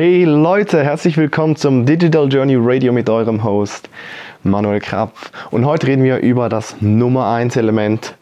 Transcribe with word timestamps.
Hey 0.00 0.22
Leute, 0.22 0.84
herzlich 0.84 1.16
willkommen 1.16 1.56
zum 1.56 1.84
Digital 1.84 2.28
Journey 2.28 2.54
Radio 2.56 2.92
mit 2.92 3.10
eurem 3.10 3.42
Host 3.42 3.90
Manuel 4.44 4.78
Krapf. 4.78 5.32
Und 5.50 5.66
heute 5.66 5.88
reden 5.88 6.04
wir 6.04 6.18
über 6.18 6.48
das 6.48 6.76
Nummer 6.80 7.32
1 7.32 7.56
Element, 7.56 8.14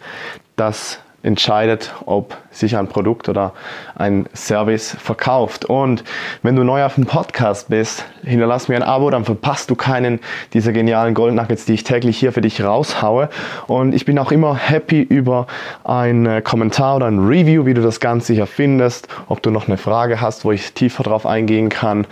das 0.57 1.01
entscheidet, 1.27 1.93
ob 2.07 2.37
sich 2.51 2.77
ein 2.77 2.87
Produkt 2.87 3.29
oder 3.29 3.53
ein 3.97 4.27
Service 4.35 4.97
verkauft. 4.99 5.65
Und 5.65 6.05
wenn 6.43 6.55
du 6.55 6.63
neu 6.63 6.85
auf 6.85 6.95
dem 6.95 7.05
Podcast 7.05 7.69
bist, 7.69 8.05
hinterlass 8.23 8.69
mir 8.69 8.77
ein 8.77 8.83
Abo, 8.83 9.11
dann 9.11 9.25
verpasst 9.25 9.69
du 9.69 9.75
keinen 9.75 10.21
dieser 10.53 10.73
genialen 10.73 11.15
Gold 11.15 11.37
die 11.67 11.75
ich 11.75 11.85
täglich 11.85 12.17
hier 12.17 12.33
für 12.33 12.41
dich 12.41 12.63
raushaue. 12.63 13.29
Und 13.67 13.95
ich 13.95 14.05
bin 14.05 14.19
auch 14.19 14.31
immer 14.31 14.55
happy 14.55 15.03
über 15.03 15.49
einen 15.85 16.43
Kommentar 16.45 16.97
oder 16.97 17.07
ein 17.07 17.27
Review, 17.27 17.67
wie 17.67 17.75
du 17.75 17.83
das 17.83 18.01
Ganze 18.01 18.33
hier 18.33 18.47
findest, 18.47 19.09
ob 19.29 19.43
du 19.43 19.51
noch 19.51 19.67
eine 19.67 19.77
Frage 19.77 20.21
hast, 20.21 20.45
wo 20.45 20.53
ich 20.53 20.73
tiefer 20.73 21.03
drauf 21.03 21.27
eingehen 21.27 21.69
kann. 21.69 22.07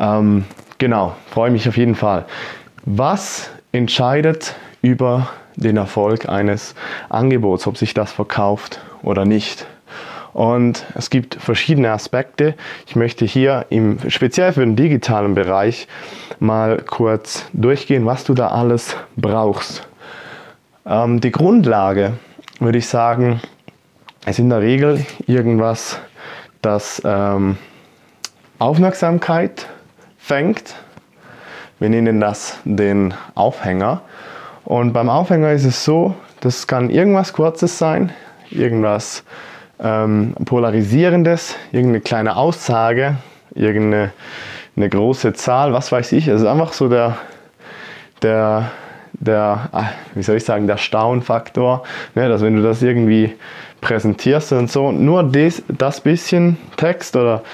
Ähm, 0.00 0.44
genau, 0.78 1.14
freue 1.30 1.50
mich 1.50 1.68
auf 1.68 1.76
jeden 1.76 1.94
Fall. 1.94 2.24
Was 2.84 3.50
entscheidet 3.72 4.54
über 4.82 5.28
den 5.56 5.76
Erfolg 5.76 6.28
eines 6.28 6.74
Angebots, 7.08 7.66
ob 7.66 7.76
sich 7.76 7.94
das 7.94 8.12
verkauft 8.12 8.80
oder 9.02 9.24
nicht. 9.24 9.66
Und 10.32 10.84
es 10.96 11.10
gibt 11.10 11.36
verschiedene 11.36 11.92
Aspekte. 11.92 12.54
Ich 12.86 12.96
möchte 12.96 13.24
hier 13.24 13.66
im, 13.70 13.98
speziell 14.08 14.52
für 14.52 14.60
den 14.60 14.74
digitalen 14.74 15.34
Bereich 15.34 15.86
mal 16.40 16.82
kurz 16.82 17.46
durchgehen, 17.52 18.04
was 18.04 18.24
du 18.24 18.34
da 18.34 18.48
alles 18.48 18.96
brauchst. 19.16 19.86
Ähm, 20.86 21.20
die 21.20 21.30
Grundlage 21.30 22.14
würde 22.58 22.78
ich 22.78 22.88
sagen, 22.88 23.40
ist 24.26 24.40
in 24.40 24.50
der 24.50 24.60
Regel 24.60 25.06
irgendwas, 25.26 26.00
das 26.62 27.00
ähm, 27.04 27.56
Aufmerksamkeit 28.58 29.68
fängt. 30.18 30.74
Wir 31.78 31.90
nennen 31.90 32.20
das 32.20 32.58
den 32.64 33.14
Aufhänger. 33.34 34.02
Und 34.74 34.92
beim 34.92 35.08
Aufhänger 35.08 35.52
ist 35.52 35.64
es 35.64 35.84
so, 35.84 36.16
das 36.40 36.66
kann 36.66 36.90
irgendwas 36.90 37.32
Kurzes 37.32 37.78
sein, 37.78 38.10
irgendwas 38.50 39.22
ähm, 39.78 40.34
Polarisierendes, 40.46 41.54
irgendeine 41.70 42.00
kleine 42.00 42.34
Aussage, 42.34 43.14
irgendeine 43.54 44.10
eine 44.74 44.88
große 44.88 45.32
Zahl, 45.34 45.72
was 45.72 45.92
weiß 45.92 46.10
ich. 46.10 46.26
Es 46.26 46.40
ist 46.40 46.46
einfach 46.48 46.72
so 46.72 46.88
der, 46.88 47.18
der, 48.22 48.72
der, 49.12 49.68
ah, 49.70 49.90
wie 50.16 50.24
soll 50.24 50.38
ich 50.38 50.44
sagen, 50.44 50.66
der 50.66 50.78
Staunfaktor, 50.78 51.84
ne, 52.16 52.28
dass 52.28 52.42
wenn 52.42 52.56
du 52.56 52.62
das 52.64 52.82
irgendwie 52.82 53.32
präsentierst 53.80 54.54
und 54.54 54.72
so, 54.72 54.90
nur 54.90 55.22
das, 55.22 55.62
das 55.68 56.00
bisschen 56.00 56.56
Text 56.76 57.14
oder 57.14 57.44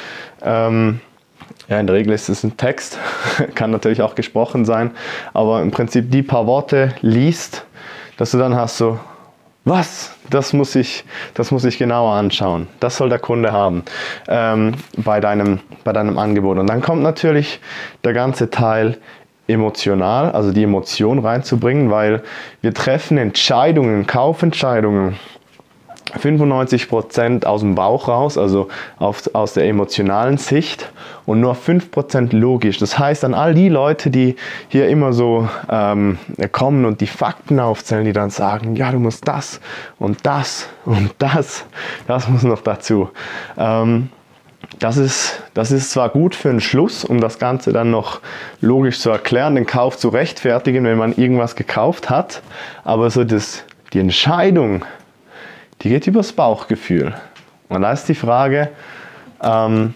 ähm, 0.42 1.00
ja, 1.70 1.78
in 1.78 1.86
der 1.86 1.96
Regel 1.96 2.12
ist 2.12 2.28
es 2.28 2.44
ein 2.44 2.56
Text, 2.56 2.98
kann 3.54 3.70
natürlich 3.70 4.02
auch 4.02 4.16
gesprochen 4.16 4.64
sein, 4.64 4.90
aber 5.32 5.62
im 5.62 5.70
Prinzip 5.70 6.10
die 6.10 6.22
paar 6.22 6.46
Worte 6.46 6.92
liest, 7.00 7.64
dass 8.16 8.32
du 8.32 8.38
dann 8.38 8.56
hast 8.56 8.76
so, 8.76 8.98
was? 9.64 10.14
Das 10.30 10.52
muss 10.52 10.74
ich, 10.74 11.04
das 11.34 11.50
muss 11.50 11.64
ich 11.64 11.78
genauer 11.78 12.12
anschauen. 12.14 12.66
Das 12.80 12.96
soll 12.96 13.08
der 13.08 13.18
Kunde 13.18 13.52
haben 13.52 13.84
ähm, 14.28 14.74
bei, 14.96 15.20
deinem, 15.20 15.60
bei 15.84 15.92
deinem 15.92 16.18
Angebot. 16.18 16.58
Und 16.58 16.68
dann 16.68 16.80
kommt 16.80 17.02
natürlich 17.02 17.60
der 18.04 18.14
ganze 18.14 18.50
Teil 18.50 18.98
emotional, 19.46 20.32
also 20.32 20.52
die 20.52 20.62
Emotion 20.62 21.18
reinzubringen, 21.18 21.90
weil 21.90 22.22
wir 22.62 22.72
treffen 22.72 23.18
Entscheidungen, 23.18 24.06
Kaufentscheidungen 24.06 25.16
95% 26.18 27.44
aus 27.44 27.60
dem 27.60 27.74
Bauch 27.74 28.08
raus, 28.08 28.38
also 28.38 28.68
auf, 28.98 29.30
aus 29.34 29.54
der 29.54 29.66
emotionalen 29.66 30.38
Sicht 30.38 30.90
und 31.26 31.40
nur 31.40 31.54
5% 31.54 32.34
logisch. 32.36 32.78
Das 32.78 32.98
heißt, 32.98 33.24
an 33.24 33.34
all 33.34 33.54
die 33.54 33.68
Leute, 33.68 34.10
die 34.10 34.36
hier 34.68 34.88
immer 34.88 35.12
so 35.12 35.48
ähm, 35.70 36.18
kommen 36.52 36.84
und 36.84 37.00
die 37.00 37.06
Fakten 37.06 37.60
aufzählen, 37.60 38.04
die 38.04 38.12
dann 38.12 38.30
sagen, 38.30 38.76
ja, 38.76 38.90
du 38.92 38.98
musst 38.98 39.26
das 39.28 39.60
und 39.98 40.26
das 40.26 40.68
und 40.84 41.14
das, 41.18 41.64
das 42.06 42.28
muss 42.28 42.42
noch 42.42 42.62
dazu. 42.62 43.10
Ähm, 43.56 44.08
das 44.78 44.96
ist, 44.96 45.42
das 45.54 45.72
ist 45.72 45.90
zwar 45.90 46.08
gut 46.10 46.34
für 46.34 46.50
einen 46.50 46.60
Schluss, 46.60 47.04
um 47.04 47.20
das 47.20 47.38
Ganze 47.38 47.72
dann 47.72 47.90
noch 47.90 48.20
logisch 48.60 49.00
zu 49.00 49.10
erklären, 49.10 49.54
den 49.54 49.66
Kauf 49.66 49.96
zu 49.96 50.08
rechtfertigen, 50.08 50.84
wenn 50.84 50.98
man 50.98 51.14
irgendwas 51.14 51.56
gekauft 51.56 52.08
hat, 52.08 52.42
aber 52.84 53.10
so 53.10 53.24
das, 53.24 53.64
die 53.92 54.00
Entscheidung, 54.00 54.84
die 55.82 55.88
geht 55.88 56.06
übers 56.06 56.32
Bauchgefühl. 56.32 57.14
Und 57.68 57.82
da 57.82 57.92
ist 57.92 58.06
die 58.06 58.14
Frage, 58.14 58.70
ähm, 59.42 59.94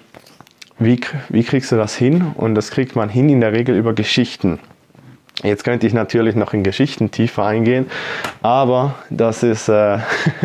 wie, 0.79 1.01
wie 1.29 1.45
kriegst 1.45 1.73
du 1.73 1.77
das 1.77 1.97
hin? 1.97 2.33
Und 2.37 2.55
das 2.55 2.71
kriegt 2.71 2.97
man 2.97 3.09
hin 3.09 3.29
in 3.29 3.41
der 3.41 3.53
Regel 3.53 3.77
über 3.77 3.93
Geschichten. 3.93 4.59
Jetzt 5.43 5.65
könnte 5.65 5.85
ich 5.87 5.93
natürlich 5.93 6.37
noch 6.37 6.55
in 6.55 6.63
Geschichten 6.63 7.11
tiefer 7.11 7.45
eingehen, 7.45 7.91
aber 8.41 8.95
das 9.11 9.43
ist, 9.43 9.69
äh, 9.69 9.99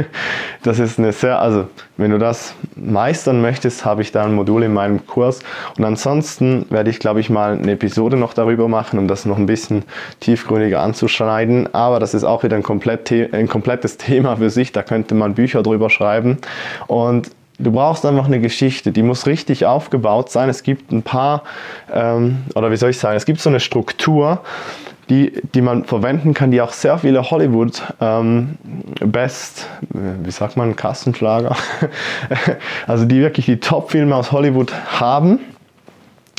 das 0.64 0.80
ist 0.80 0.98
eine 0.98 1.12
sehr, 1.12 1.40
also 1.40 1.68
wenn 1.98 2.10
du 2.10 2.18
das 2.18 2.56
meistern 2.76 3.40
möchtest, 3.40 3.86
habe 3.86 4.02
ich 4.02 4.12
da 4.12 4.24
ein 4.24 4.34
Modul 4.34 4.64
in 4.64 4.74
meinem 4.74 5.06
Kurs. 5.06 5.42
Und 5.78 5.86
ansonsten 5.86 6.66
werde 6.72 6.90
ich, 6.90 7.00
glaube 7.00 7.20
ich, 7.20 7.30
mal 7.30 7.54
eine 7.54 7.74
Episode 7.74 8.18
noch 8.18 8.34
darüber 8.34 8.68
machen, 8.68 8.98
um 8.98 9.08
das 9.08 9.26
noch 9.26 9.38
ein 9.38 9.46
bisschen 9.46 9.84
tiefgründiger 10.22 10.82
anzuschneiden, 10.82 11.72
aber 11.74 12.00
das 12.00 12.16
ist 12.16 12.24
auch 12.24 12.44
wieder 12.44 12.56
ein, 12.56 12.64
komplett, 12.64 13.12
ein 13.12 13.48
komplettes 13.48 13.98
Thema 13.98 14.38
für 14.38 14.50
sich, 14.50 14.72
da 14.72 14.82
könnte 14.82 15.14
man 15.14 15.36
Bücher 15.36 15.62
drüber 15.62 15.92
schreiben. 15.92 16.40
Und 16.88 17.30
Du 17.59 17.74
brauchst 17.74 18.06
einfach 18.06 18.25
eine 18.25 18.40
Geschichte, 18.40 18.94
die 18.94 19.03
muss 19.03 19.28
richtig 19.28 19.66
aufgebaut 19.66 20.31
sein. 20.31 20.47
Es 20.47 20.64
gibt 20.64 20.94
ein 20.94 21.03
paar, 21.03 21.44
ähm, 21.94 22.38
oder 22.56 22.72
wie 22.72 22.78
soll 22.78 22.92
ich 22.92 22.97
sagen, 22.97 23.18
es 23.18 23.25
gibt 23.25 23.42
so 23.42 23.50
eine 23.50 23.59
Struktur, 23.59 24.40
die, 25.09 25.34
die 25.53 25.62
man 25.62 25.84
verwenden 25.84 26.34
kann, 26.34 26.52
die 26.52 26.62
auch 26.62 26.72
sehr 26.72 27.00
viele 27.00 27.30
Hollywood 27.30 27.81
ähm, 28.00 28.58
Best, 29.02 29.68
wie 29.90 30.31
sagt 30.31 30.56
man, 30.56 30.75
Kassenschlager, 30.78 31.56
also 32.88 33.03
die 33.03 33.19
wirklich 33.19 33.48
die 33.48 33.59
Top-Filme 33.59 34.16
aus 34.16 34.31
Hollywood 34.31 34.72
haben. 35.00 35.40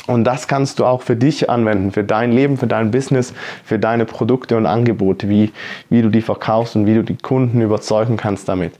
Und 0.07 0.23
das 0.23 0.47
kannst 0.47 0.79
du 0.79 0.85
auch 0.85 1.03
für 1.03 1.15
dich 1.15 1.49
anwenden, 1.51 1.91
für 1.91 2.03
dein 2.03 2.31
Leben, 2.31 2.57
für 2.57 2.65
dein 2.65 2.89
Business, 2.89 3.33
für 3.63 3.77
deine 3.77 4.05
Produkte 4.05 4.57
und 4.57 4.65
Angebote, 4.65 5.29
wie, 5.29 5.51
wie 5.89 6.01
du 6.01 6.09
die 6.09 6.21
verkaufst 6.21 6.75
und 6.75 6.87
wie 6.87 6.95
du 6.95 7.03
die 7.03 7.17
Kunden 7.17 7.61
überzeugen 7.61 8.17
kannst 8.17 8.49
damit. 8.49 8.73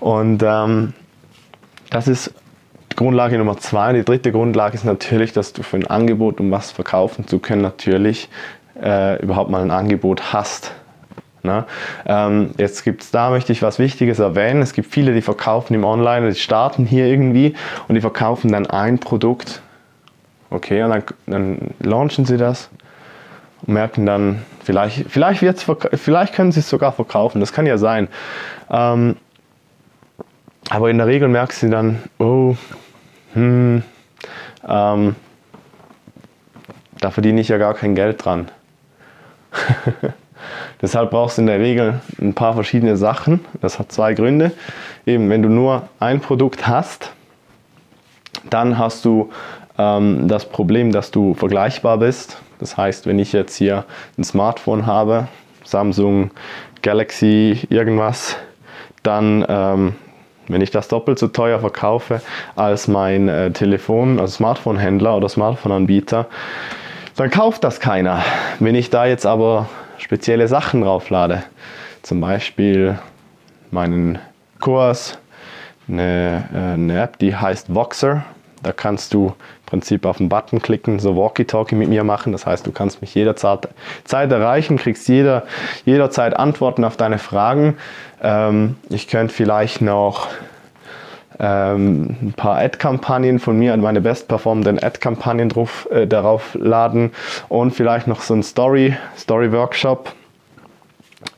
Und 0.00 0.42
ähm, 0.44 0.92
das 1.96 2.08
ist 2.08 2.30
Grundlage 2.94 3.38
Nummer 3.38 3.56
zwei. 3.56 3.94
Die 3.94 4.04
dritte 4.04 4.30
Grundlage 4.30 4.74
ist 4.74 4.84
natürlich, 4.84 5.32
dass 5.32 5.54
du 5.54 5.62
für 5.62 5.78
ein 5.78 5.86
Angebot, 5.86 6.40
um 6.40 6.50
was 6.50 6.70
verkaufen 6.70 7.26
zu 7.26 7.38
können, 7.38 7.62
natürlich 7.62 8.28
äh, 8.82 9.18
überhaupt 9.22 9.50
mal 9.50 9.62
ein 9.62 9.70
Angebot 9.70 10.34
hast. 10.34 10.72
Ne? 11.42 11.64
Ähm, 12.04 12.50
jetzt 12.58 12.84
gibt 12.84 13.02
es 13.02 13.10
da, 13.10 13.30
möchte 13.30 13.50
ich 13.52 13.62
was 13.62 13.78
Wichtiges 13.78 14.18
erwähnen. 14.18 14.60
Es 14.60 14.74
gibt 14.74 14.92
viele, 14.92 15.14
die 15.14 15.22
verkaufen 15.22 15.72
im 15.72 15.84
Online, 15.84 16.28
die 16.28 16.38
starten 16.38 16.84
hier 16.84 17.06
irgendwie 17.06 17.54
und 17.88 17.94
die 17.94 18.02
verkaufen 18.02 18.52
dann 18.52 18.66
ein 18.66 18.98
Produkt. 18.98 19.62
Okay, 20.50 20.82
und 20.82 20.90
dann, 20.90 21.02
dann 21.26 21.58
launchen 21.80 22.26
sie 22.26 22.36
das 22.36 22.68
und 23.66 23.72
merken 23.72 24.04
dann, 24.04 24.42
vielleicht, 24.62 25.10
vielleicht, 25.10 25.40
wird's, 25.40 25.64
vielleicht 25.94 26.34
können 26.34 26.52
sie 26.52 26.60
es 26.60 26.68
sogar 26.68 26.92
verkaufen, 26.92 27.40
das 27.40 27.54
kann 27.54 27.64
ja 27.64 27.78
sein. 27.78 28.08
Ähm, 28.70 29.16
aber 30.70 30.90
in 30.90 30.98
der 30.98 31.06
Regel 31.06 31.28
merkst 31.28 31.62
du 31.62 31.70
dann, 31.70 32.02
oh, 32.18 32.56
hm, 33.34 33.82
ähm, 34.68 35.16
da 37.00 37.10
verdiene 37.10 37.40
ich 37.40 37.48
ja 37.48 37.58
gar 37.58 37.74
kein 37.74 37.94
Geld 37.94 38.24
dran. 38.24 38.48
Deshalb 40.82 41.10
brauchst 41.10 41.38
du 41.38 41.42
in 41.42 41.46
der 41.46 41.60
Regel 41.60 42.00
ein 42.20 42.34
paar 42.34 42.54
verschiedene 42.54 42.96
Sachen. 42.96 43.44
Das 43.60 43.78
hat 43.78 43.92
zwei 43.92 44.14
Gründe. 44.14 44.52
Eben, 45.06 45.30
wenn 45.30 45.42
du 45.42 45.48
nur 45.48 45.88
ein 46.00 46.20
Produkt 46.20 46.66
hast, 46.66 47.12
dann 48.50 48.78
hast 48.78 49.04
du 49.04 49.30
ähm, 49.78 50.28
das 50.28 50.48
Problem, 50.48 50.92
dass 50.92 51.10
du 51.10 51.34
vergleichbar 51.34 51.98
bist. 51.98 52.38
Das 52.58 52.76
heißt, 52.76 53.06
wenn 53.06 53.18
ich 53.18 53.32
jetzt 53.32 53.56
hier 53.56 53.84
ein 54.18 54.24
Smartphone 54.24 54.86
habe, 54.86 55.28
Samsung, 55.64 56.30
Galaxy, 56.82 57.66
irgendwas, 57.70 58.36
dann 59.02 59.44
ähm, 59.48 59.94
wenn 60.48 60.60
ich 60.60 60.70
das 60.70 60.88
doppelt 60.88 61.18
so 61.18 61.28
teuer 61.28 61.58
verkaufe 61.60 62.20
als 62.54 62.88
mein 62.88 63.28
äh, 63.28 63.50
Telefon, 63.50 64.20
also 64.20 64.36
Smartphone-Händler 64.36 65.16
oder 65.16 65.28
Smartphone-Anbieter, 65.28 66.26
dann 67.16 67.30
kauft 67.30 67.64
das 67.64 67.80
keiner. 67.80 68.22
Wenn 68.60 68.74
ich 68.74 68.90
da 68.90 69.06
jetzt 69.06 69.26
aber 69.26 69.68
spezielle 69.98 70.48
Sachen 70.48 70.82
drauflade, 70.82 71.44
zum 72.02 72.20
Beispiel 72.20 72.98
meinen 73.70 74.18
Kurs, 74.60 75.18
eine, 75.88 76.44
äh, 76.52 76.74
eine 76.74 77.02
App, 77.02 77.18
die 77.18 77.34
heißt 77.34 77.74
Voxer, 77.74 78.24
da 78.66 78.72
kannst 78.72 79.14
du 79.14 79.28
im 79.28 79.66
Prinzip 79.66 80.04
auf 80.04 80.16
den 80.16 80.28
Button 80.28 80.60
klicken, 80.60 80.98
so 80.98 81.16
Walkie-Talkie 81.16 81.76
mit 81.76 81.88
mir 81.88 82.02
machen. 82.02 82.32
Das 82.32 82.46
heißt, 82.46 82.66
du 82.66 82.72
kannst 82.72 83.00
mich 83.00 83.14
jederzeit 83.14 83.68
Zeit 84.02 84.32
erreichen, 84.32 84.76
kriegst 84.76 85.08
jeder, 85.08 85.44
jederzeit 85.84 86.36
Antworten 86.36 86.82
auf 86.82 86.96
deine 86.96 87.18
Fragen. 87.18 87.76
Ähm, 88.20 88.74
ich 88.88 89.06
könnte 89.06 89.32
vielleicht 89.32 89.82
noch 89.82 90.26
ähm, 91.38 92.16
ein 92.20 92.32
paar 92.36 92.58
Ad-Kampagnen 92.58 93.38
von 93.38 93.56
mir, 93.56 93.76
meine 93.76 94.00
bestperformenden 94.00 94.82
Ad-Kampagnen 94.82 95.52
äh, 95.90 96.08
darauf 96.08 96.56
laden 96.60 97.12
und 97.48 97.70
vielleicht 97.70 98.08
noch 98.08 98.22
so 98.22 98.34
ein 98.34 98.42
Story, 98.42 98.96
Story-Workshop 99.16 100.12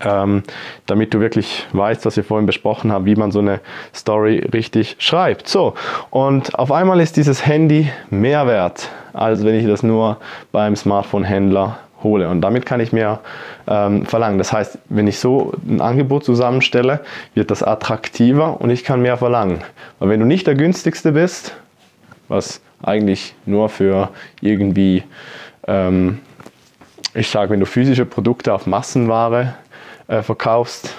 ähm, 0.01 0.43
damit 0.87 1.15
du 1.15 1.21
wirklich 1.21 1.67
weißt, 1.73 2.07
was 2.07 2.17
wir 2.17 2.25
vorhin 2.25 2.47
besprochen 2.47 2.93
haben, 2.93 3.05
wie 3.05 3.17
man 3.17 3.31
so 3.31 3.41
eine 3.41 3.61
Story 3.95 4.47
richtig 4.53 4.97
schreibt. 4.99 5.49
So, 5.49 5.75
und 6.11 6.59
auf 6.59 6.73
einmal 6.73 7.01
ist 7.01 7.17
dieses 7.17 7.47
Handy 7.47 7.91
mehr 8.11 8.47
wert, 8.47 8.89
als 9.13 9.45
wenn 9.45 9.55
ich 9.55 9.67
das 9.67 9.83
nur 9.83 10.19
beim 10.53 10.77
Smartphone-Händler 10.77 11.79
hole. 12.03 12.29
Und 12.29 12.41
damit 12.41 12.67
kann 12.67 12.81
ich 12.81 12.93
mehr 12.93 13.21
ähm, 13.67 14.07
verlangen. 14.07 14.39
Das 14.39 14.53
heißt, 14.53 14.79
wenn 14.89 15.07
ich 15.07 15.19
so 15.19 15.53
ein 15.69 15.81
Angebot 15.81 16.25
zusammenstelle, 16.25 17.01
wird 17.35 17.51
das 17.51 17.63
attraktiver 17.63 18.61
und 18.61 18.71
ich 18.71 18.85
kann 18.85 19.03
mehr 19.03 19.17
verlangen. 19.17 19.63
Weil 19.99 20.11
wenn 20.11 20.21
du 20.21 20.27
nicht 20.27 20.47
der 20.47 20.55
günstigste 20.55 21.13
bist, 21.13 21.57
was 22.29 22.61
eigentlich 22.83 23.35
nur 23.47 23.69
für 23.69 24.11
irgendwie, 24.41 25.03
ähm, 25.67 26.21
ich 27.15 27.29
sage, 27.29 27.51
wenn 27.51 27.61
du 27.61 27.67
physische 27.67 28.05
Produkte 28.05 28.53
auf 28.53 28.67
Massenware 28.67 29.55
äh, 30.09 30.23
verkaufst. 30.23 30.95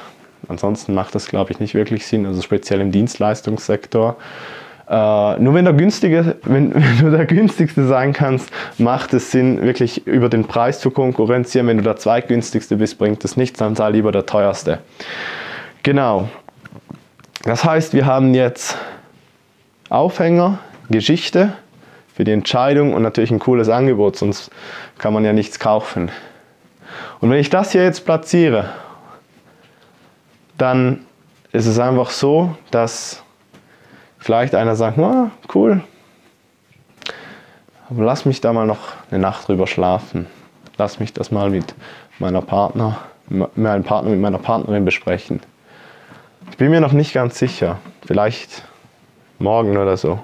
Ansonsten 0.47 0.93
macht 0.93 1.13
das, 1.15 1.27
glaube 1.27 1.51
ich, 1.51 1.59
nicht 1.59 1.73
wirklich 1.75 2.05
Sinn, 2.05 2.25
also 2.25 2.41
speziell 2.41 2.79
im 2.79 2.91
Dienstleistungssektor. 2.91 4.15
Uh, 4.91 5.35
nur 5.37 5.53
wenn, 5.53 5.65
der 5.65 5.75
günstige, 5.75 6.37
wenn, 6.41 6.73
wenn, 6.73 6.97
du 6.99 7.11
der 7.11 7.27
günstigste 7.27 7.85
sein 7.85 8.11
kannst, 8.11 8.49
macht 8.79 9.13
es 9.13 9.29
Sinn, 9.29 9.61
wirklich 9.61 10.07
über 10.07 10.29
den 10.29 10.45
Preis 10.45 10.79
zu 10.79 10.89
konkurrenzieren. 10.89 11.67
Wenn 11.67 11.77
du 11.77 11.83
der 11.83 11.97
zweitgünstigste 11.97 12.77
bist, 12.77 12.97
bringt 12.97 13.23
es 13.23 13.37
nichts, 13.37 13.59
dann 13.59 13.75
sei 13.75 13.91
lieber 13.91 14.11
der 14.11 14.25
teuerste. 14.25 14.79
Genau. 15.83 16.27
Das 17.43 17.63
heißt, 17.63 17.93
wir 17.93 18.07
haben 18.07 18.33
jetzt 18.33 18.77
Aufhänger, 19.89 20.57
Geschichte 20.89 21.53
für 22.15 22.23
die 22.23 22.31
Entscheidung 22.31 22.93
und 22.93 23.03
natürlich 23.03 23.29
ein 23.29 23.39
cooles 23.39 23.69
Angebot, 23.69 24.15
sonst 24.15 24.49
kann 24.97 25.13
man 25.13 25.23
ja 25.23 25.33
nichts 25.33 25.59
kaufen. 25.59 26.09
Und 27.19 27.29
wenn 27.29 27.37
ich 27.37 27.51
das 27.51 27.73
hier 27.73 27.83
jetzt 27.83 28.05
platziere 28.05 28.71
dann 30.59 31.05
ist 31.51 31.65
es 31.65 31.79
einfach 31.79 32.11
so, 32.11 32.55
dass 32.69 33.23
vielleicht 34.19 34.53
einer 34.53 34.75
sagt, 34.75 34.97
na, 34.97 35.31
cool, 35.55 35.81
aber 37.89 38.03
lass 38.03 38.25
mich 38.25 38.39
da 38.39 38.53
mal 38.53 38.67
noch 38.67 38.93
eine 39.09 39.19
Nacht 39.19 39.47
drüber 39.47 39.65
schlafen. 39.65 40.27
Lass 40.77 40.99
mich 40.99 41.11
das 41.11 41.31
mal 41.31 41.49
mit 41.49 41.73
meiner 42.19 42.41
Partner, 42.41 42.99
meinem 43.27 43.83
Partner, 43.83 44.11
mit 44.11 44.19
meiner 44.19 44.37
Partnerin 44.37 44.85
besprechen. 44.85 45.41
Ich 46.51 46.57
bin 46.57 46.69
mir 46.69 46.81
noch 46.81 46.91
nicht 46.91 47.13
ganz 47.13 47.39
sicher. 47.39 47.79
Vielleicht 48.05 48.63
morgen 49.39 49.77
oder 49.77 49.97
so. 49.97 50.19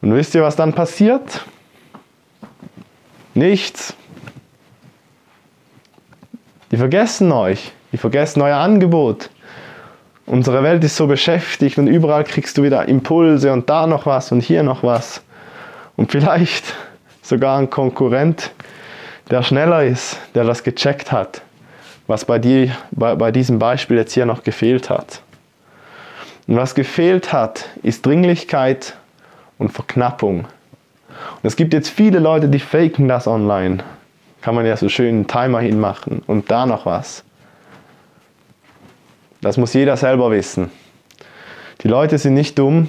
Und 0.00 0.14
wisst 0.14 0.34
ihr, 0.34 0.42
was 0.42 0.56
dann 0.56 0.72
passiert? 0.72 1.44
Nichts. 3.34 3.94
Die 6.70 6.78
vergessen 6.78 7.32
euch. 7.32 7.72
Die 7.92 7.96
vergessen 7.96 8.42
euer 8.42 8.56
Angebot. 8.56 9.30
Unsere 10.26 10.62
Welt 10.62 10.82
ist 10.82 10.96
so 10.96 11.06
beschäftigt 11.06 11.78
und 11.78 11.86
überall 11.86 12.24
kriegst 12.24 12.58
du 12.58 12.64
wieder 12.64 12.88
Impulse 12.88 13.52
und 13.52 13.70
da 13.70 13.86
noch 13.86 14.06
was 14.06 14.32
und 14.32 14.40
hier 14.40 14.64
noch 14.64 14.82
was. 14.82 15.22
Und 15.96 16.10
vielleicht 16.10 16.74
sogar 17.22 17.58
ein 17.58 17.70
Konkurrent, 17.70 18.50
der 19.30 19.42
schneller 19.42 19.84
ist, 19.84 20.18
der 20.34 20.44
das 20.44 20.64
gecheckt 20.64 21.12
hat, 21.12 21.42
was 22.06 22.24
bei, 22.24 22.38
dir, 22.38 22.76
bei, 22.90 23.14
bei 23.14 23.30
diesem 23.30 23.58
Beispiel 23.58 23.96
jetzt 23.98 24.14
hier 24.14 24.26
noch 24.26 24.42
gefehlt 24.42 24.90
hat. 24.90 25.22
Und 26.48 26.56
was 26.56 26.74
gefehlt 26.74 27.32
hat, 27.32 27.68
ist 27.82 28.06
Dringlichkeit 28.06 28.96
und 29.58 29.70
Verknappung. 29.70 30.40
Und 30.40 31.44
es 31.44 31.56
gibt 31.56 31.72
jetzt 31.72 31.88
viele 31.88 32.18
Leute, 32.18 32.48
die 32.48 32.60
faken 32.60 33.08
das 33.08 33.26
online. 33.26 33.78
Kann 34.42 34.54
man 34.54 34.66
ja 34.66 34.76
so 34.76 34.88
schön 34.88 35.08
einen 35.08 35.26
Timer 35.26 35.60
hinmachen 35.60 36.22
und 36.26 36.50
da 36.50 36.66
noch 36.66 36.86
was. 36.86 37.24
Das 39.40 39.56
muss 39.56 39.74
jeder 39.74 39.96
selber 39.96 40.30
wissen. 40.30 40.70
Die 41.82 41.88
Leute 41.88 42.18
sind 42.18 42.34
nicht 42.34 42.58
dumm, 42.58 42.88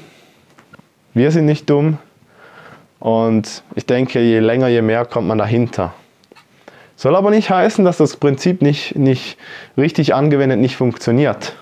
wir 1.13 1.31
sind 1.31 1.45
nicht 1.45 1.69
dumm 1.69 1.97
und 2.99 3.63
ich 3.75 3.85
denke, 3.85 4.21
je 4.21 4.39
länger, 4.39 4.67
je 4.67 4.81
mehr 4.81 5.05
kommt 5.05 5.27
man 5.27 5.37
dahinter. 5.37 5.93
Soll 6.95 7.15
aber 7.15 7.29
nicht 7.29 7.49
heißen, 7.49 7.83
dass 7.85 7.97
das 7.97 8.17
Prinzip 8.17 8.61
nicht, 8.61 8.95
nicht 8.95 9.37
richtig 9.77 10.15
angewendet 10.15 10.59
nicht 10.59 10.77
funktioniert. 10.77 11.55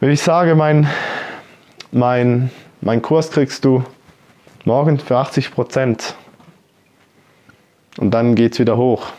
Wenn 0.00 0.10
ich 0.10 0.20
sage, 0.20 0.54
mein, 0.54 0.88
mein, 1.92 2.50
mein 2.80 3.02
Kurs 3.02 3.30
kriegst 3.30 3.64
du 3.64 3.84
morgen 4.64 4.98
für 4.98 5.16
80 5.16 5.52
Prozent 5.52 6.16
und 7.98 8.10
dann 8.10 8.34
geht 8.34 8.54
es 8.54 8.58
wieder 8.58 8.76
hoch 8.76 9.12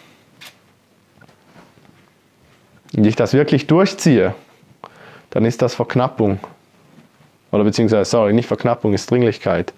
und 2.96 3.06
ich 3.06 3.16
das 3.16 3.34
wirklich 3.34 3.68
durchziehe, 3.68 4.34
dann 5.30 5.46
ist 5.46 5.62
das 5.62 5.76
Verknappung. 5.76 6.40
Oder 7.52 7.64
beziehungsweise, 7.64 8.10
sorry, 8.10 8.34
nicht 8.34 8.48
Verknappung, 8.48 8.94
ist 8.94 9.10
Dringlichkeit. 9.10 9.74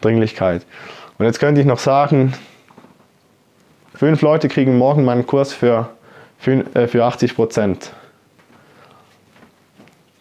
Dringlichkeit. 0.00 0.64
Und 1.18 1.26
jetzt 1.26 1.38
könnte 1.38 1.60
ich 1.60 1.66
noch 1.66 1.78
sagen, 1.78 2.32
fünf 3.94 4.22
Leute 4.22 4.48
kriegen 4.48 4.78
morgen 4.78 5.04
meinen 5.04 5.26
Kurs 5.26 5.52
für, 5.52 5.90
äh, 6.44 6.86
für 6.86 7.04
80 7.04 7.34
Prozent. 7.34 7.92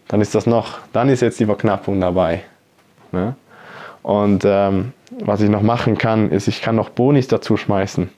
Dann 0.09 0.21
ist 0.21 0.35
das 0.35 0.45
noch, 0.45 0.79
dann 0.91 1.07
ist 1.09 1.21
jetzt 1.21 1.39
die 1.39 1.45
Verknappung 1.45 2.01
dabei. 2.01 2.43
Ne? 3.11 3.35
Und 4.01 4.43
ähm, 4.45 4.93
was 5.19 5.41
ich 5.41 5.49
noch 5.49 5.61
machen 5.61 5.97
kann, 5.97 6.31
ist, 6.31 6.47
ich 6.47 6.61
kann 6.61 6.75
noch 6.75 6.89
Bonis 6.89 7.27
dazu 7.27 7.57
schmeißen. 7.57 8.09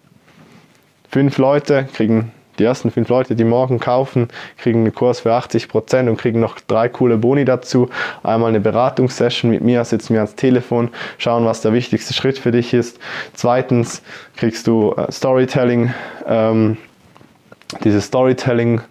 Fünf 1.09 1.38
Leute 1.38 1.88
kriegen 1.94 2.31
die 2.62 2.66
ersten 2.66 2.92
fünf 2.92 3.10
Leute, 3.10 3.36
die 3.36 3.44
morgen 3.44 3.80
kaufen, 3.80 4.28
kriegen 4.58 4.81
einen 4.81 4.94
Kurs 4.94 5.22
für 5.22 5.34
80 5.34 5.68
Prozent 5.68 6.08
und 6.08 6.18
kriegen 6.18 6.40
noch 6.40 6.60
drei 6.60 6.90
coole 6.90 7.18
Boni 7.18 7.44
dazu. 7.44 7.90
Einmal 8.22 8.50
eine 8.50 8.60
Beratungssession 8.60 9.50
mit 9.50 9.62
mir, 9.62 9.84
sitzen 9.84 10.13
wir 10.13 10.19
ans 10.19 10.36
Telefon, 10.36 10.90
schauen, 11.18 11.44
was 11.46 11.62
der 11.62 11.74
wichtigste 11.74 12.13
Schritt 12.13 12.38
für 12.38 12.52
dich 12.52 12.74
ist. 12.74 13.00
Zweitens 13.34 14.04
kriegst 14.38 14.68
du 14.68 14.94
äh, 14.94 15.12
Storytelling, 15.12 15.92
ähm, 16.28 16.78
dieses 17.84 18.06
Storytelling 18.06 18.81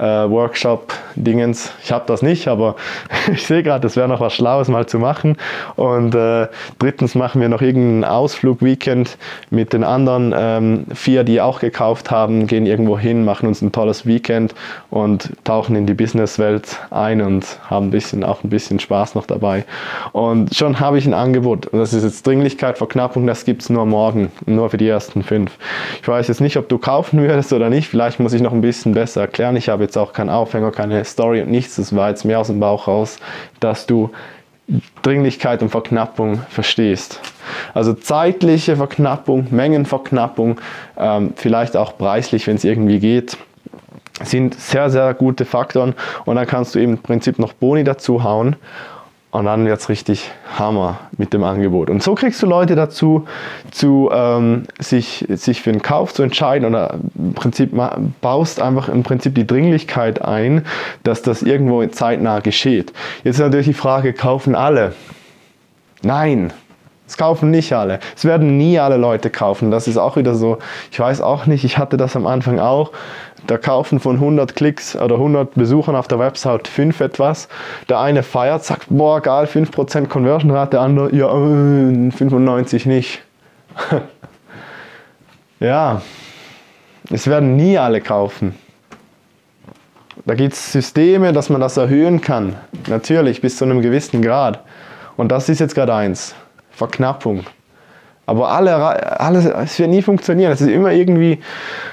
Workshop-Dingens. 0.00 1.72
Ich 1.82 1.90
habe 1.92 2.04
das 2.06 2.22
nicht, 2.22 2.48
aber 2.48 2.76
ich 3.32 3.46
sehe 3.46 3.62
gerade, 3.62 3.80
das 3.80 3.96
wäre 3.96 4.08
noch 4.08 4.20
was 4.20 4.34
Schlaues 4.34 4.68
mal 4.68 4.86
zu 4.86 4.98
machen. 4.98 5.36
Und 5.76 6.14
äh, 6.14 6.48
drittens 6.78 7.14
machen 7.14 7.40
wir 7.40 7.48
noch 7.48 7.62
irgendeinen 7.62 8.04
Ausflug-Weekend 8.04 9.16
mit 9.50 9.72
den 9.72 9.84
anderen 9.84 10.34
ähm, 10.36 10.86
vier, 10.94 11.24
die 11.24 11.40
auch 11.40 11.60
gekauft 11.60 12.10
haben, 12.10 12.46
gehen 12.46 12.66
irgendwo 12.66 12.98
hin, 12.98 13.24
machen 13.24 13.48
uns 13.48 13.62
ein 13.62 13.72
tolles 13.72 14.06
Weekend 14.06 14.54
und 14.90 15.32
tauchen 15.44 15.76
in 15.76 15.86
die 15.86 15.94
Businesswelt 15.94 16.78
ein 16.90 17.20
und 17.22 17.58
haben 17.68 17.86
ein 17.86 17.90
bisschen, 17.90 18.24
auch 18.24 18.44
ein 18.44 18.50
bisschen 18.50 18.78
Spaß 18.78 19.14
noch 19.14 19.26
dabei. 19.26 19.64
Und 20.12 20.54
schon 20.54 20.78
habe 20.80 20.98
ich 20.98 21.06
ein 21.06 21.14
Angebot. 21.14 21.68
Das 21.72 21.92
ist 21.92 22.04
jetzt 22.04 22.26
Dringlichkeit, 22.26 22.78
Verknappung, 22.78 23.26
das 23.26 23.44
gibt 23.44 23.62
es 23.62 23.70
nur 23.70 23.86
morgen, 23.86 24.30
nur 24.44 24.70
für 24.70 24.76
die 24.76 24.88
ersten 24.88 25.22
fünf. 25.22 25.52
Ich 26.02 26.08
weiß 26.08 26.28
jetzt 26.28 26.40
nicht, 26.40 26.56
ob 26.56 26.68
du 26.68 26.78
kaufen 26.78 27.20
würdest 27.20 27.52
oder 27.52 27.70
nicht. 27.70 27.88
Vielleicht 27.88 28.20
muss 28.20 28.32
ich 28.32 28.42
noch 28.42 28.52
ein 28.52 28.60
bisschen 28.60 28.92
besser 28.92 29.22
erklären. 29.22 29.56
Ich 29.56 29.68
habe 29.68 29.85
jetzt 29.86 29.96
auch 29.96 30.12
keinen 30.12 30.30
Aufhänger, 30.30 30.70
keine 30.70 31.04
Story 31.04 31.40
und 31.42 31.50
nichts. 31.50 31.76
Das 31.76 31.94
war 31.94 32.10
jetzt 32.10 32.24
mehr 32.24 32.40
aus 32.40 32.48
dem 32.48 32.60
Bauch 32.60 32.88
raus, 32.88 33.18
dass 33.60 33.86
du 33.86 34.10
Dringlichkeit 35.02 35.62
und 35.62 35.68
Verknappung 35.68 36.40
verstehst. 36.48 37.20
Also 37.74 37.94
zeitliche 37.94 38.76
Verknappung, 38.76 39.46
Mengenverknappung, 39.50 40.60
ähm, 40.98 41.32
vielleicht 41.36 41.76
auch 41.76 41.96
preislich, 41.96 42.46
wenn 42.46 42.56
es 42.56 42.64
irgendwie 42.64 42.98
geht, 42.98 43.36
sind 44.24 44.58
sehr, 44.58 44.90
sehr 44.90 45.14
gute 45.14 45.44
Faktoren. 45.44 45.94
Und 46.24 46.36
dann 46.36 46.46
kannst 46.46 46.74
du 46.74 46.80
im 46.80 46.98
Prinzip 46.98 47.38
noch 47.38 47.52
Boni 47.52 47.84
dazu 47.84 48.24
hauen 48.24 48.56
und 49.30 49.44
dann 49.44 49.66
wird 49.66 49.78
es 49.78 49.88
richtig 49.88 50.30
Hammer 50.58 51.00
mit 51.18 51.32
dem 51.32 51.44
Angebot. 51.44 51.90
Und 51.90 52.02
so 52.02 52.14
kriegst 52.14 52.42
du 52.42 52.46
Leute 52.46 52.74
dazu, 52.74 53.26
zu, 53.70 54.08
ähm, 54.12 54.64
sich, 54.78 55.26
sich 55.28 55.60
für 55.62 55.72
den 55.72 55.82
Kauf 55.82 56.14
zu 56.14 56.22
entscheiden 56.22 56.66
oder 56.66 56.94
im 57.16 57.34
Prinzip 57.34 57.72
baust 58.20 58.60
einfach 58.60 58.88
im 58.88 59.02
Prinzip 59.02 59.34
die 59.34 59.46
Dringlichkeit 59.46 60.22
ein, 60.22 60.64
dass 61.02 61.22
das 61.22 61.42
irgendwo 61.42 61.84
zeitnah 61.86 62.40
geschieht. 62.40 62.92
Jetzt 63.24 63.36
ist 63.36 63.40
natürlich 63.40 63.66
die 63.66 63.74
Frage, 63.74 64.12
kaufen 64.12 64.54
alle? 64.54 64.94
Nein, 66.02 66.52
es 67.06 67.16
kaufen 67.16 67.50
nicht 67.50 67.72
alle. 67.72 68.00
Es 68.16 68.24
werden 68.24 68.56
nie 68.56 68.78
alle 68.78 68.96
Leute 68.96 69.30
kaufen. 69.30 69.70
Das 69.70 69.86
ist 69.86 69.96
auch 69.96 70.16
wieder 70.16 70.34
so, 70.34 70.58
ich 70.90 70.98
weiß 70.98 71.20
auch 71.20 71.46
nicht, 71.46 71.64
ich 71.64 71.78
hatte 71.78 71.96
das 71.96 72.16
am 72.16 72.26
Anfang 72.26 72.58
auch 72.58 72.92
da 73.46 73.58
kaufen 73.58 74.00
von 74.00 74.16
100 74.16 74.56
Klicks 74.56 74.96
oder 74.96 75.16
100 75.16 75.54
Besuchern 75.54 75.94
auf 75.96 76.08
der 76.08 76.18
Website 76.18 76.68
5 76.68 77.00
etwas. 77.00 77.48
Der 77.88 78.00
eine 78.00 78.22
feiert, 78.22 78.64
sagt, 78.64 78.86
boah, 78.88 79.20
geil, 79.20 79.46
5% 79.46 80.06
Conversion 80.06 80.50
Rate, 80.50 80.70
der 80.72 80.80
andere, 80.80 81.14
ja, 81.14 81.28
95 81.28 82.86
äh, 82.86 82.88
nicht. 82.88 83.22
ja, 85.60 86.02
es 87.10 87.26
werden 87.26 87.56
nie 87.56 87.78
alle 87.78 88.00
kaufen. 88.00 88.54
Da 90.24 90.34
gibt 90.34 90.54
es 90.54 90.72
Systeme, 90.72 91.32
dass 91.32 91.50
man 91.50 91.60
das 91.60 91.76
erhöhen 91.76 92.20
kann. 92.20 92.56
Natürlich, 92.88 93.40
bis 93.40 93.56
zu 93.58 93.64
einem 93.64 93.80
gewissen 93.80 94.22
Grad. 94.22 94.60
Und 95.16 95.30
das 95.30 95.48
ist 95.48 95.60
jetzt 95.60 95.74
gerade 95.74 95.94
eins. 95.94 96.34
Verknappung. 96.76 97.44
Aber 98.26 98.48
alle, 98.50 99.20
alles, 99.20 99.44
es 99.46 99.78
wird 99.78 99.88
nie 99.88 100.02
funktionieren. 100.02 100.50
Es 100.50 100.60
ist 100.60 100.68
immer 100.68 100.90
irgendwie, 100.90 101.38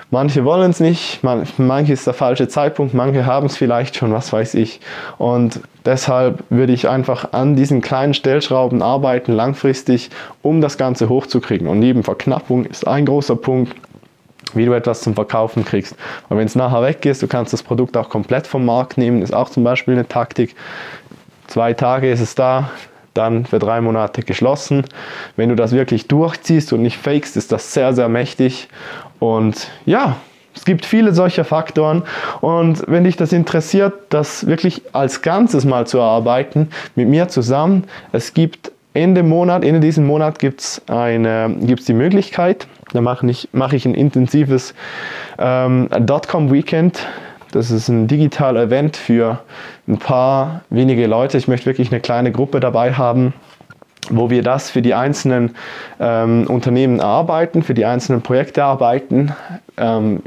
manche 0.10 0.44
wollen 0.44 0.72
es 0.72 0.80
nicht, 0.80 1.24
man, 1.24 1.44
manche 1.58 1.94
ist 1.94 2.08
der 2.08 2.16
falsche 2.16 2.48
Zeitpunkt, 2.48 2.96
manche 2.96 3.28
haben 3.28 3.46
es 3.46 3.56
vielleicht 3.56 3.96
schon, 3.96 4.12
was 4.12 4.34
weiß 4.34 4.56
ich. 4.56 4.82
Und 5.20 5.60
deshalb 5.86 6.44
würde 6.50 6.74
ich 6.74 6.90
einfach 6.90 7.34
an 7.34 7.56
diesen 7.56 7.82
kleinen 7.82 8.16
Stellschrauben 8.16 8.82
arbeiten, 8.82 9.32
langfristig, 9.32 10.10
um 10.42 10.60
das 10.60 10.80
Ganze 10.80 11.08
hochzukriegen. 11.08 11.68
Und 11.68 11.78
neben 11.78 12.04
Verknappung 12.04 12.66
ist 12.66 12.88
ein 12.88 13.06
großer 13.06 13.36
Punkt, 13.36 13.76
wie 14.56 14.66
du 14.66 14.74
etwas 14.74 15.02
zum 15.02 15.14
Verkaufen 15.14 15.64
kriegst. 15.64 15.96
Weil 16.30 16.40
wenn 16.40 16.48
es 16.48 16.56
nachher 16.56 16.82
weg 16.82 17.06
ist, 17.06 17.22
du 17.22 17.28
kannst 17.28 17.54
das 17.54 17.62
Produkt 17.62 17.96
auch 17.96 18.10
komplett 18.10 18.48
vom 18.48 18.66
Markt 18.66 18.98
nehmen, 18.98 19.22
ist 19.22 19.36
auch 19.36 19.50
zum 19.50 19.64
Beispiel 19.64 19.94
eine 19.94 20.08
Taktik. 20.08 20.56
Zwei 21.46 21.74
Tage 21.74 22.10
ist 22.10 22.22
es 22.22 22.34
da, 22.34 22.72
dann 23.14 23.46
für 23.46 23.60
drei 23.60 23.82
Monate 23.82 24.24
geschlossen. 24.24 24.86
Wenn 25.36 25.50
du 25.50 25.56
das 25.56 25.72
wirklich 25.72 26.08
durchziehst 26.08 26.74
und 26.74 26.82
nicht 26.82 26.98
fakest, 26.98 27.38
ist 27.38 27.52
das 27.52 27.74
sehr, 27.74 27.94
sehr 27.94 28.10
mächtig. 28.10 28.68
Und 29.20 29.68
ja, 29.86 30.18
es 30.56 30.66
gibt 30.66 30.86
viele 30.86 31.14
solcher 31.14 31.46
Faktoren 31.46 32.04
und 32.42 32.84
wenn 32.88 33.06
dich 33.06 33.18
das 33.18 33.34
interessiert, 33.34 33.94
das 34.10 34.46
wirklich 34.46 34.84
als 34.94 35.22
Ganzes 35.22 35.66
mal 35.66 35.88
zu 35.88 35.98
erarbeiten, 35.98 36.70
mit 36.96 37.08
mir 37.08 37.28
zusammen, 37.28 37.86
es 38.12 38.34
gibt 38.34 38.72
Ende 38.94 39.24
Monat, 39.24 39.64
Ende 39.64 39.80
diesen 39.80 40.06
Monat 40.06 40.38
gibt 40.38 40.62
es 40.62 40.82
die 40.88 41.94
Möglichkeit, 41.94 42.68
da 42.94 43.02
mache 43.02 43.26
ich, 43.28 43.50
mach 43.52 43.74
ich 43.74 43.86
ein 43.86 43.96
intensives 43.96 44.76
ähm, 45.40 45.90
Dotcom 46.00 46.52
Weekend 46.52 47.00
das 47.54 47.70
ist 47.70 47.88
ein 47.88 48.08
digitaler 48.08 48.64
Event 48.64 48.98
für 48.98 49.40
ein 49.88 49.98
paar 49.98 50.62
wenige 50.70 51.06
Leute. 51.06 51.38
Ich 51.38 51.48
möchte 51.48 51.68
wirklich 51.68 51.92
eine 51.92 52.02
kleine 52.02 52.32
Gruppe 52.32 52.60
dabei 52.60 52.94
haben, 52.94 53.34
wo 54.10 54.30
wir 54.30 54.42
das 54.42 54.72
für 54.72 54.82
die 54.82 54.96
einzelnen 54.96 55.56
ähm, 56.00 56.48
Unternehmen 56.48 57.00
arbeiten, 57.00 57.62
für 57.62 57.76
die 57.76 57.86
einzelnen 57.86 58.22
Projekte 58.22 58.64
arbeiten. 58.64 59.34
Ähm, 59.78 60.24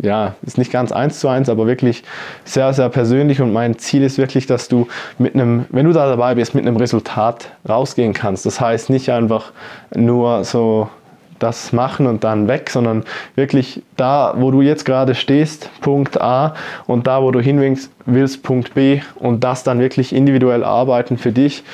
ja, 0.00 0.36
ist 0.42 0.58
nicht 0.58 0.70
ganz 0.70 0.92
eins 0.92 1.18
zu 1.18 1.26
eins, 1.26 1.48
aber 1.48 1.66
wirklich 1.66 2.04
sehr, 2.44 2.72
sehr 2.72 2.88
persönlich. 2.88 3.40
Und 3.40 3.52
mein 3.52 3.76
Ziel 3.78 4.04
ist 4.04 4.16
wirklich, 4.16 4.46
dass 4.46 4.68
du 4.68 4.86
mit 5.18 5.34
einem, 5.34 5.66
wenn 5.70 5.86
du 5.86 5.92
da 5.92 6.08
dabei 6.08 6.36
bist, 6.36 6.54
mit 6.54 6.64
einem 6.64 6.76
Resultat 6.76 7.50
rausgehen 7.68 8.12
kannst. 8.12 8.46
Das 8.46 8.60
heißt 8.60 8.90
nicht 8.90 9.10
einfach 9.10 9.50
nur 9.94 10.44
so 10.44 10.88
das 11.38 11.72
machen 11.72 12.06
und 12.06 12.24
dann 12.24 12.48
weg, 12.48 12.70
sondern 12.70 13.04
wirklich 13.34 13.82
da, 13.96 14.34
wo 14.36 14.50
du 14.50 14.62
jetzt 14.62 14.84
gerade 14.84 15.14
stehst, 15.14 15.70
Punkt 15.80 16.20
A 16.20 16.54
und 16.86 17.06
da, 17.06 17.22
wo 17.22 17.30
du 17.30 17.40
hin 17.40 17.78
willst, 18.06 18.42
Punkt 18.42 18.74
B 18.74 19.00
und 19.16 19.44
das 19.44 19.64
dann 19.64 19.80
wirklich 19.80 20.14
individuell 20.14 20.64
arbeiten 20.64 21.18
für 21.18 21.32
dich. 21.32 21.64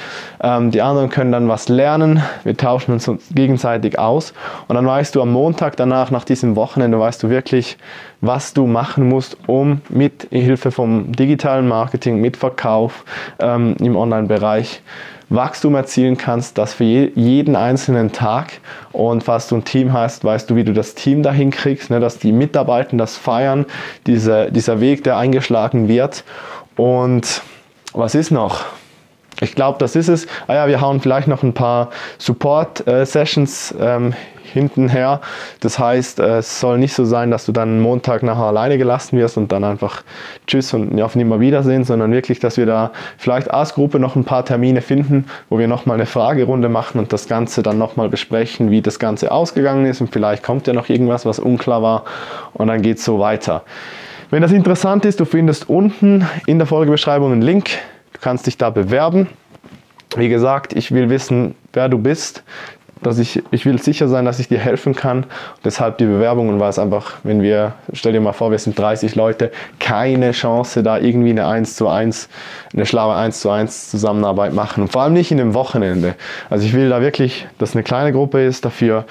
Ähm, 0.42 0.71
die 0.71 0.83
anderen 0.83 1.11
können 1.11 1.33
dann 1.33 1.49
was 1.49 1.68
lernen, 1.68 2.23
wir 2.44 2.56
tauschen 2.56 2.92
uns 2.92 3.11
gegenseitig 3.35 3.99
aus 3.99 4.33
und 4.68 4.75
dann 4.75 4.87
weißt 4.87 5.14
du 5.14 5.23
am 5.23 5.33
Montag 5.33 5.76
danach, 5.76 6.11
nach 6.11 6.25
diesem 6.25 6.56
Wochenende, 6.56 6.99
weißt 6.99 7.23
du 7.23 7.30
wirklich, 7.30 7.76
was 8.21 8.54
du 8.54 8.66
machen 8.66 9.09
musst, 9.09 9.37
um 9.47 9.80
mit 9.88 10.28
Hilfe 10.30 10.71
vom 10.71 11.12
digitalen 11.12 11.68
Marketing, 11.68 12.21
mit 12.21 12.37
Verkauf 12.37 13.04
ähm, 13.38 13.76
im 13.80 13.97
Online-Bereich 13.97 14.83
Wachstum 15.31 15.75
erzielen 15.75 16.16
kannst, 16.16 16.59
das 16.59 16.75
für 16.75 16.85
jeden 16.85 17.57
einzelnen 17.57 18.12
Tag. 18.12 18.61
Und 18.93 19.25
falls 19.25 19.49
du 19.49 19.57
ein 19.57 19.64
Team 19.64 19.93
hast, 19.93 20.25
weißt 20.25 20.49
du, 20.50 20.57
wie 20.57 20.64
du 20.64 20.73
das 20.73 20.95
Team 20.95 21.23
dahin 21.23 21.50
kriegst, 21.50 21.90
ne, 21.90 22.00
dass 22.00 22.19
die 22.19 22.33
Mitarbeiter 22.33 22.97
das 22.97 23.16
feiern, 23.16 23.66
diese, 24.07 24.50
dieser 24.52 24.81
Weg, 24.81 25.04
der 25.04 25.16
eingeschlagen 25.16 25.88
wird. 25.88 26.25
Und 26.76 27.43
was 27.93 28.14
ist 28.14 28.31
noch? 28.31 28.64
Ich 29.40 29.54
glaube, 29.54 29.78
das 29.78 29.97
ist 29.97 30.09
es. 30.09 30.26
Ah 30.47 30.54
ja, 30.54 30.69
wir 30.69 30.81
hauen 30.81 31.00
vielleicht 31.00 31.28
noch 31.28 31.43
ein 31.43 31.54
paar 31.54 31.90
Support-Sessions 32.19 33.73
äh, 33.73 33.97
ähm, 33.97 34.14
hinten 34.45 34.89
her. 34.89 35.21
Das 35.61 35.79
heißt, 35.79 36.21
äh, 36.21 36.39
es 36.39 36.61
soll 36.61 36.79
nicht 36.79 36.95
so 36.95 37.05
sein, 37.05 37.31
dass 37.31 37.47
du 37.47 37.53
dann 37.53 37.81
Montag 37.81 38.23
nachher 38.23 38.45
alleine 38.45 38.79
gelassen 38.79 39.19
wirst 39.19 39.37
und 39.37 39.51
dann 39.51 39.65
einfach 39.65 40.03
Tschüss 40.47 40.73
und 40.75 41.01
auf 41.01 41.17
Nimmerwiedersehen, 41.17 41.85
sondern 41.85 42.13
wirklich, 42.13 42.39
dass 42.39 42.57
wir 42.57 42.67
da 42.67 42.93
vielleicht 43.19 43.51
als 43.51 43.75
Gruppe 43.75 43.99
noch 43.99 44.17
ein 44.17 44.25
paar 44.25 44.45
Termine 44.45 44.83
finden, 44.83 45.27
wo 45.49 45.59
wir 45.59 45.69
nochmal 45.69 45.97
eine 45.97 46.07
Fragerunde 46.07 46.69
machen 46.69 46.99
und 46.99 47.13
das 47.13 47.27
Ganze 47.29 47.63
dann 47.63 47.79
nochmal 47.79 48.09
besprechen, 48.09 48.71
wie 48.71 48.83
das 48.83 48.99
Ganze 48.99 49.33
ausgegangen 49.33 49.87
ist 49.87 50.01
und 50.01 50.13
vielleicht 50.13 50.43
kommt 50.43 50.67
ja 50.67 50.73
noch 50.73 50.89
irgendwas, 50.89 51.27
was 51.27 51.39
unklar 51.39 51.83
war 51.83 52.05
und 52.53 52.69
dann 52.69 52.83
geht 52.83 52.99
es 52.99 53.05
so 53.05 53.19
weiter. 53.19 53.63
Wenn 54.31 54.43
das 54.43 54.53
interessant 54.53 55.05
ist, 55.05 55.21
du 55.21 55.25
findest 55.25 55.69
unten 55.69 56.27
in 56.47 56.59
der 56.59 56.67
Folgebeschreibung 56.67 57.33
einen 57.33 57.43
Link. 57.43 57.71
Du 58.13 58.21
kannst 58.21 58.47
dich 58.47 58.59
da 58.59 58.71
bewerben. 58.71 59.29
Wie 60.17 60.29
gesagt, 60.29 60.73
ich 60.73 60.93
will 60.93 61.09
wissen, 61.11 61.55
wer 61.73 61.89
du 61.89 61.99
bist 61.99 62.43
dass 63.07 63.19
ich, 63.19 63.43
ich 63.51 63.67
will 63.67 63.81
sicher 63.81 64.09
sein, 64.09 64.25
dass 64.25 64.39
ich 64.39 64.49
dir 64.49 64.59
helfen 64.59 64.95
kann. 64.95 65.27
deshalb 65.65 65.99
die 65.99 66.07
Bewerbungen 66.07 66.59
war 66.59 66.69
es 66.69 66.79
einfach, 66.79 67.13
wenn 67.23 67.43
wir, 67.43 67.75
stell 67.93 68.13
dir 68.13 68.21
mal 68.21 68.33
vor, 68.33 68.51
wir 68.51 68.59
sind 68.59 68.79
30 68.79 69.15
Leute, 69.15 69.53
keine 69.79 70.33
Chance, 70.33 70.83
da 70.83 70.99
irgendwie 70.99 71.31
eine 71.31 71.47
1 71.47 71.77
zu 71.77 71.89
1, 71.89 72.29
eine 72.73 72.87
schlaue 72.87 73.15
1 73.15 73.41
zu 73.41 73.51
1 73.51 73.91
Zusammenarbeit 73.91 74.53
machen. 74.53 74.83
Und 74.83 74.93
vor 74.93 75.03
allem 75.03 75.13
nicht 75.13 75.31
in 75.31 75.39
dem 75.39 75.55
Wochenende. 75.55 76.15
Also 76.51 76.67
ich 76.67 76.73
will 76.73 76.89
da 76.89 77.01
wirklich, 77.01 77.47
dass 77.59 77.75
eine 77.75 77.83
kleine 77.83 78.13
Gruppe 78.13 78.45
ist, 78.45 78.65
dafür 78.65 79.05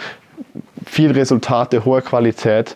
viel 0.86 1.12
Resultate, 1.12 1.86
hohe 1.86 2.02
Qualität. 2.02 2.76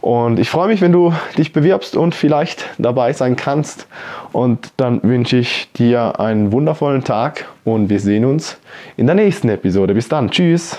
Und 0.00 0.38
ich 0.38 0.50
freue 0.50 0.68
mich, 0.68 0.80
wenn 0.80 0.92
du 0.92 1.12
dich 1.36 1.52
bewirbst 1.52 1.96
und 1.96 2.14
vielleicht 2.14 2.64
dabei 2.78 3.12
sein 3.12 3.36
kannst. 3.36 3.86
Und 4.32 4.72
dann 4.76 5.02
wünsche 5.02 5.36
ich 5.38 5.70
dir 5.72 6.20
einen 6.20 6.52
wundervollen 6.52 7.04
Tag 7.04 7.46
und 7.64 7.88
wir 7.88 8.00
sehen 8.00 8.24
uns 8.24 8.58
in 8.96 9.06
der 9.06 9.14
nächsten 9.14 9.48
Episode. 9.48 9.94
Bis 9.94 10.08
dann. 10.08 10.30
Tschüss. 10.30 10.78